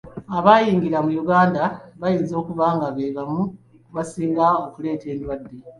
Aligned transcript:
Abayingira 0.37 0.97
mu 1.05 1.11
Uganda 1.23 1.61
bayinza 2.01 2.33
okuba 2.41 2.65
nga 2.75 2.87
be 2.95 3.05
bamu 3.15 3.43
ku 3.85 3.89
basinga 3.95 4.45
okuleeta 4.65 5.05
endwadde. 5.13 5.57